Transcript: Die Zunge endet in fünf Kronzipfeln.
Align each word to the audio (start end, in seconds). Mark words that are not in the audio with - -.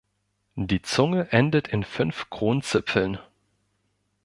Die 0.55 0.81
Zunge 0.81 1.31
endet 1.31 1.67
in 1.67 1.83
fünf 1.83 2.31
Kronzipfeln. 2.31 3.19